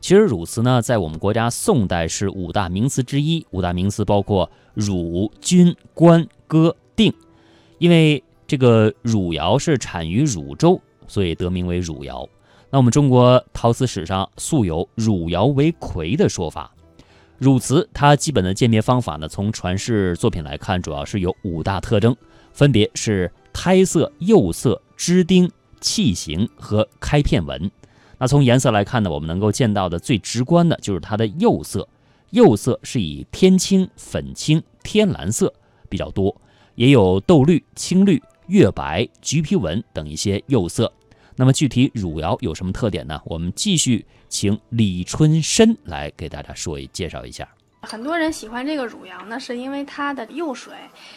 [0.00, 3.46] 其实汝瓷呢，在我们国家宋代是五大名瓷之一。
[3.50, 7.12] 五大名瓷包括汝、钧、官、哥、定。
[7.78, 12.28] 因为这个汝窑是产于汝州，所以得名为汝窑。
[12.70, 16.72] 那我们中国陶瓷史上素有“汝窑为魁”的说法。
[17.38, 22.16] 汝瓷它基本的鉴别方法呢，从传世作品来看，主要是有五大特征，
[22.52, 27.70] 分别是胎色、釉色、支钉、器形和开片纹。
[28.20, 31.88] 那从颜色来看呢，我们能够见到的最直观的就是它的釉色，
[32.32, 35.50] 釉色是以天青、粉青、天蓝色
[35.88, 36.38] 比较多，
[36.74, 40.92] 也有豆绿、青绿、月白、橘皮纹等一些釉色。
[41.34, 43.18] 那么具体汝窑有什么特点呢？
[43.24, 47.48] 我们继续请李春深来给大家说一介绍一下。
[47.80, 50.74] 很多人喜欢这个汝窑呢，是因为它的釉水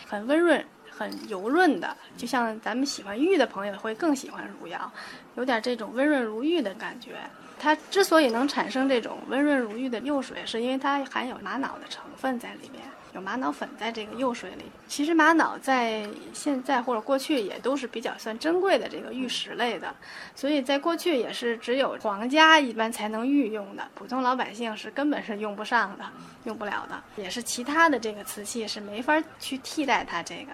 [0.08, 0.66] 很温润。
[1.04, 4.90] 很油润的，就像咱们喜欢玉的朋友会更喜欢汝窑，
[5.36, 7.16] 有点这种温润如玉的感觉。
[7.60, 14.64] 它之所以能产生这种温润如玉的釉水，是因为它含有玛瑙的成分在里面，有玛瑙粉在这个釉水里。
[14.88, 19.94] 其实玛瑙在现在或者过去也都是比较算珍贵的这个玉石类的，
[20.36, 26.04] 所以在过去也是只有皇家一般才能御用的，普通老百姓是根本是用不上的，
[26.44, 27.02] 用不了的。
[27.16, 30.52] 也是其他的这个瓷器是没法去替代它这个。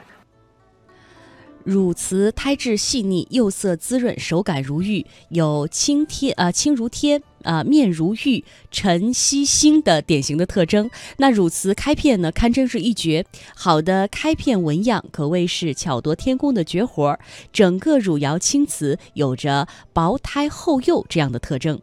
[1.69, 10.89] 汝瓷胎质细腻，釉色滋润，手感如玉，有轻贴啊轻如贴啊面如玉，沉吸星的典型的特征。
[11.17, 13.23] 那汝瓷开片呢，堪称是一绝。
[13.55, 17.19] 好的开片纹样可谓是巧夺天工的绝活。
[17.53, 21.79] 整个汝窑青瓷有着薄胎厚釉这样的特征。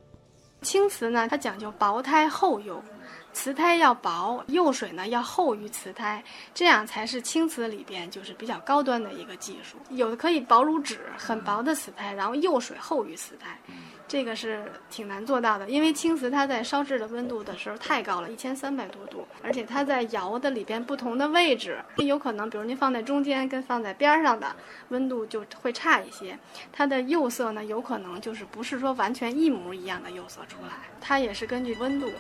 [0.62, 2.82] 青瓷呢，它讲究薄胎厚釉。
[3.32, 9.76] 瓷胎要薄，釉水呢要厚于瓷胎，这样才是青瓷里边就是比较高端的一个技术。
[9.90, 13.58] 有的可以薄如纸，很薄的瓷胎，然后釉水厚于瓷胎，
[14.08, 15.68] 这个是挺难做到的。
[15.68, 24.56] 因为青瓷它在烧制的温度的时候太高了，一千三百多度，而且它在窑的里边不同的位置，有可能比如您放在中间跟放在边上的
[24.88, 26.38] 温度就会差一些。
[26.72, 32.10] 它的釉色呢，有可能就是不是说完全一模一样的釉色出来，它也是根据温度。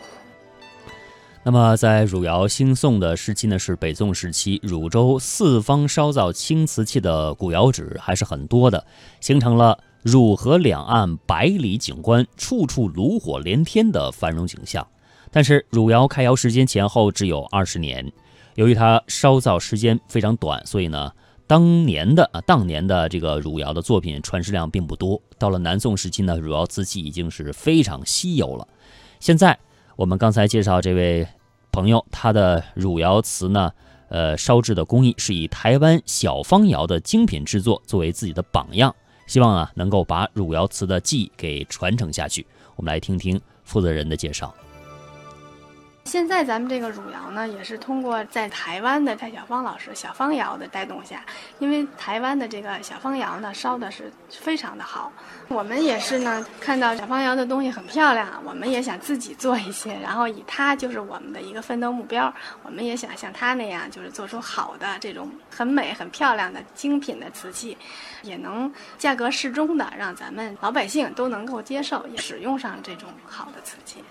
[1.46, 8.84] 那么，在汝窑兴宋的时期呢，是北宋时期，汝州四方烧造青瓷器的古窑址还是很多的，
[9.20, 14.84] 形成了汝河两岸百里景观，处处炉火连天的繁荣景象。
[15.30, 18.12] 但是，汝窑开窑时间前后只有二十年，
[18.56, 21.12] 由于它烧造时间非常短，所以呢，
[21.46, 25.22] 当年的啊当年的这个汝窑的作品传世量并不多。
[25.38, 28.66] 到了南宋时期呢，汝窑瓷器已经是非常稀有了。
[29.20, 29.56] 现在
[29.96, 31.26] 我们刚才介绍这位。
[31.72, 33.70] 朋友，他的汝窑瓷呢，
[34.08, 38.96] 呃，烧制的工艺是以台湾小方窑的精品制作作为自己的榜样，
[39.26, 42.46] 希望啊能够把汝窑瓷的技艺给传承下去。
[42.76, 44.54] 我们来听听负责人的介绍。
[46.06, 51.20] 现在咱们这个汝窑呢，也是通过在台湾的蔡小芳老师小芳窑的带动下，
[51.58, 55.12] 因为台湾的这个小芳窑呢烧的是非常的好，
[55.48, 67.76] 我们也是呢看到小芳窑的东西很漂亮，我们也想自己做一些，然后以它就是我们的一个奋斗目标，我们也想像它那样，就是做出好的这种很美很漂亮的精品的瓷器，
[68.22, 74.04] 也能价格适中的让咱们老百姓都能够接受，也使用上这种好的瓷器。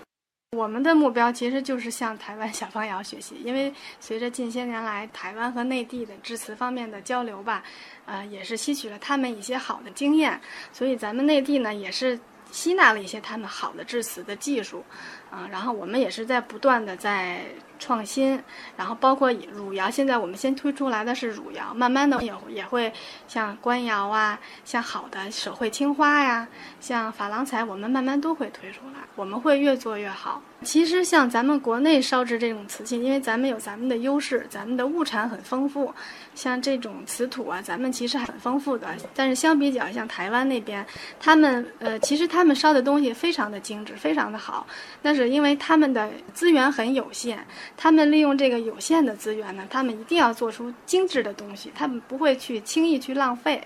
[0.56, 7.62] 我们的目标其实就是向台湾小方瑶学习，因为随着近些年来台湾和内地的致辞方面的交流吧，
[8.06, 10.40] 呃，也是吸取了他们一些好的经验，
[10.72, 12.18] 所以咱们内地呢也是
[12.50, 14.82] 吸纳了一些他们好的致辞的技术，
[15.30, 17.44] 啊，然后我们也是在不断的在。
[17.78, 18.42] 创新，
[18.76, 22.92] 然后包括汝窑，现在我们先推出来的是汝窑，慢慢的也也会
[23.26, 26.46] 像官窑啊，像好的手绘青花呀，
[26.80, 30.42] 像珐琅彩，我们慢慢都会推出来，我们会越做越好。
[30.62, 35.92] 其实像咱们国内烧制这种瓷器，因为咱们有咱们的优势，咱们的物产很丰富，
[36.34, 38.88] 像这种瓷土啊，咱们其实很丰富的。
[39.14, 40.84] 但是相比较像台湾那边，
[41.20, 44.66] 他们呃，其实他们烧的东西非常的精致，非常的好，
[45.02, 47.46] 但是因为他们的资源很有限。
[47.76, 53.62] 他们利用这个有限的资源呢，他们一定要做出精致的东西，他们不会去轻易去浪费。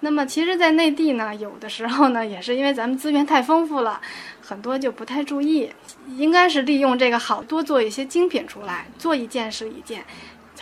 [0.00, 4.00] 那么，其实，在内地呢，有的时候呢，也是因为咱们资源太丰富了，
[4.40, 5.70] 很多就不太注意。
[6.16, 10.04] 应该是利用这个好多做一些精品出来，做一件是一件，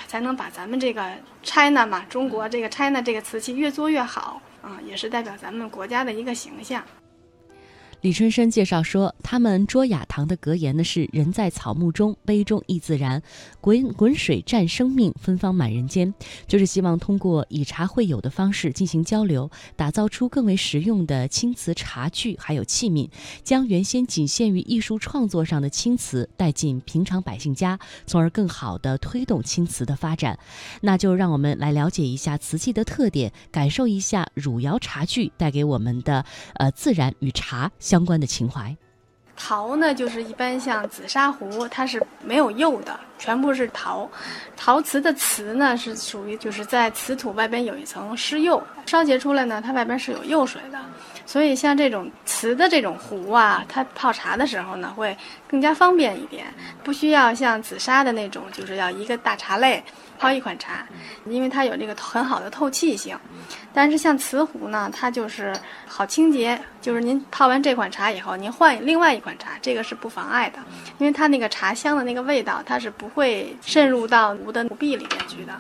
[0.07, 1.11] 才能把咱们这个
[1.43, 6.85] China 嘛，中国这个 China 这个瓷器越做越好啊，也是代表咱们国家的一个形象。
[8.03, 13.23] 李春生介绍说，他们卓雅堂的格言呢是“人在草木中，杯中亦自然，
[13.61, 16.13] 滚滚水战生命，芬芳满人间”，
[16.49, 23.09] 就是希望通过以茶会友的方式进行交流，打造出更为实用的青瓷茶具还有器皿，
[23.45, 30.37] 将原先仅限于艺术创作上的青瓷带进平常百姓家，从而更好地推动青瓷的发展。
[30.81, 36.25] 那就让我们来了解一下瓷器的特点，感受一下汝窑茶具带给我们的
[36.55, 37.71] 呃自然与茶。
[37.93, 38.75] 相关的情怀，
[39.37, 44.11] 陶呢，就是一般像紫砂壶，它是没有釉的，全部是陶。
[44.57, 50.79] 陶瓷的瓷呢，是属于就是在瓷土外边有一层施釉，烧结出来呢，它外边是有釉水的。
[51.25, 55.17] 所以像这种瓷的这种壶啊，它泡茶的时候呢，会
[55.49, 56.47] 更加方便一点，
[56.83, 59.83] 不需要像紫砂的那种，就是要一个大茶类
[60.19, 60.85] 泡一款茶，
[61.25, 63.17] 因为它有这个很好的透气性。
[63.73, 65.55] 但是像瓷壶呢，它就是
[65.87, 70.59] 好清洁，就是您泡完这款茶以后，您换另外一款茶，这个是不妨碍的，
[70.99, 75.53] 因为它那个茶香的那个味道，它是不会渗入到壶的壶壁里面去的。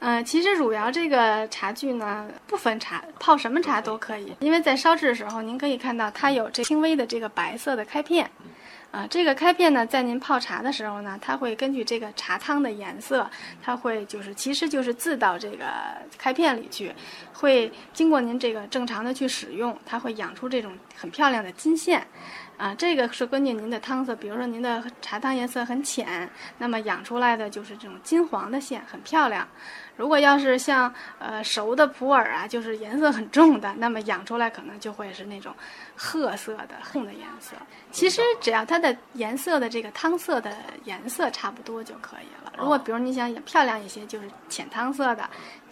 [0.00, 8.30] 嗯，其实汝窑这个茶具呢，不分茶，泡什么茶都可以，因为在烧制的时候，您可以看到它有这轻微的这个白色的开片。
[8.90, 13.28] 啊，这个开片呢，在您泡茶的时候呢，它会根据这个茶汤的颜色，
[13.60, 15.64] 它会就是其实就是渍到这个
[16.16, 16.94] 开片里去，
[17.32, 22.06] 会经过您这个正常的去使用，它会养出这种很漂亮的金线。
[22.56, 26.28] 啊，这个是根据您的汤色，比如说您的茶汤颜色很浅，
[26.58, 29.46] 那么养出来的就是这种金黄的线，很漂亮。
[29.96, 35.54] 如果要是像呃熟的普洱啊，就是颜色很重的，那么养出来可能就会是那种
[35.96, 37.56] 褐色的红的颜色。
[37.90, 40.52] 其实只要它的颜色的这个汤色的
[40.84, 42.52] 颜色差不多就可以了。
[42.58, 45.28] 如果比如你想养漂亮一些，就是浅汤色的。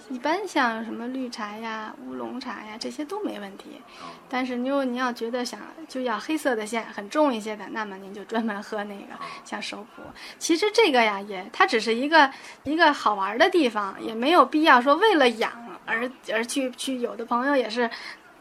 [0.08, 3.80] 一般像什么绿茶呀、乌龙茶呀，这些都没问题。
[4.28, 9.14] 但是，如果您要觉得想就要黑色的线很重一些的，那么您就专门喝那个
[9.44, 10.02] 像熟普。
[10.38, 12.30] 其实这个呀，也它只是一个
[12.64, 15.52] 一个好玩的地方，也没有必要说为了养
[15.86, 16.98] 而而去去。
[16.98, 17.90] 有的朋友也是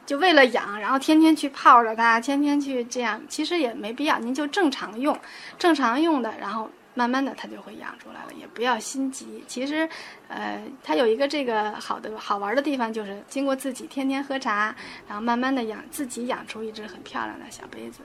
[0.05, 4.19] 就为了养，然后天天去泡着它，天天去这样，其实也没必要。
[4.19, 5.17] 您就正常用，
[5.57, 6.69] 正常用的，然后。
[6.93, 9.43] 慢慢的，它就会养出来了，也不要心急。
[9.47, 9.87] 其实，
[10.27, 14.75] 呃，它有一个这个好的好玩的地方，就是经过自己天天喝茶，
[15.07, 18.01] 然后慢慢的养自己养出一只很漂亮的小杯子。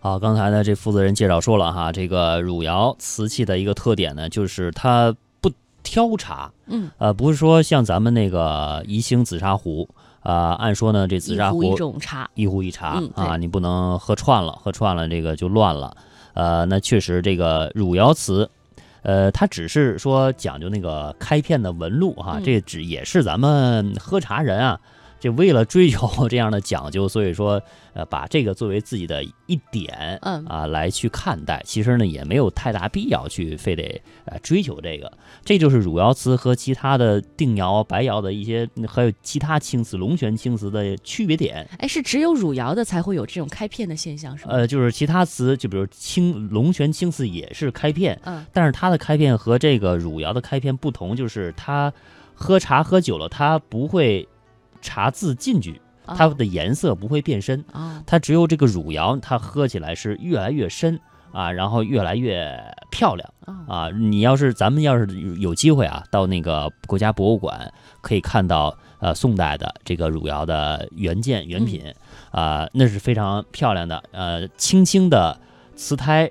[0.00, 5.50] 好，刚才呢，这负责人介绍说了哈，这个汝窑瓷器的一个特点呢，就是它不
[5.82, 6.50] 挑茶。
[6.66, 6.90] 嗯。
[6.98, 9.88] 呃，不是说像咱们那个宜兴紫砂壶
[10.20, 15.94] 啊，按说呢，这紫砂壶一壶一茶，一壶一茶啊，你不能喝串了，喝串了这个就乱了。
[16.34, 18.48] 呃，那确实，这个汝窑瓷，
[19.02, 24.80] 呃，它只是说讲究那个开片的纹路哈，这只也是咱们喝茶人啊。
[25.20, 27.62] 这为了追求 这样的讲究，所以说，
[27.92, 35.12] 呃，把这个作为自己的一点，嗯啊来去看待，其实呢也没有太大必要去非得呃追求这个。
[35.44, 41.68] 这就是汝窑瓷和其他的定窑、白窑的一些，还有其他青瓷、龙泉青瓷的区别点。
[41.78, 44.52] 哎，是只有汝窑的才会有这种开片的现象，是吗？
[44.54, 51.92] 呃，就是其他瓷，就比如青龙泉青瓷也是开片，嗯，但是它的开片和这个汝窑的开片不同，就是它
[52.34, 54.26] 喝茶喝久了，它不会。
[54.80, 60.98] 茶渍进去，它的颜色不会变深啊，它只有这个汝窑，它喝起来是越来越深
[61.32, 62.58] 啊，然后越来越
[62.90, 63.32] 漂亮
[63.68, 63.88] 啊。
[63.90, 65.06] 你要是咱们要是
[65.38, 71.84] 有机会啊，到那个国家博物馆可以看到呃宋代的这个汝窑的原件原品
[72.32, 74.02] 啊，那是非常漂亮的。
[74.10, 75.38] 呃，青青的
[75.76, 76.30] 瓷胎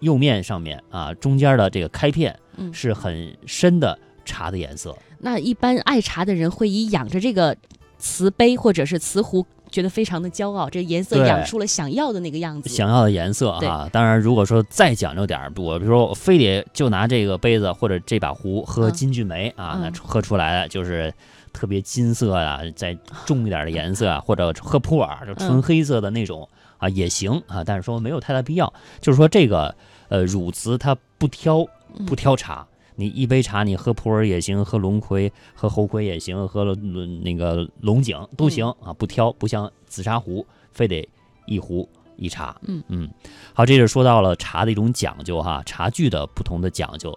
[0.00, 2.38] 釉面上面啊，中间的这个开片
[2.72, 4.96] 是很深的茶的颜色。
[5.18, 7.56] 那一般爱茶的人会以养着这个。
[7.98, 13.88] 瓷杯或者是瓷壶，觉得非常的骄傲，这颜色养出了想要的那个样子，想要的颜色啊。
[13.92, 21.12] 当然，如果说再讲究点儿，我比如说我非得就拿这个杯子或者这把壶喝金骏眉啊，那喝出来的就是
[21.52, 27.64] 特别金色啊，再重一点的颜色啊，或者喝普洱就纯黑色的那种啊也行啊。
[27.64, 29.74] 但是说没有太大必要，就是说这个
[30.08, 31.66] 呃汝瓷它不挑
[32.06, 32.66] 不挑茶。
[33.00, 41.08] 你一杯茶，你喝普洱也行，喝龙葵、喝猴魁也行，喝了那个龙井都行啊，不挑，不像紫砂壶，非得
[41.46, 42.60] 一壶一茶。
[42.62, 43.08] 嗯嗯，
[43.54, 47.16] 好，这就说到了茶的一种讲究哈，茶具的不同的讲究。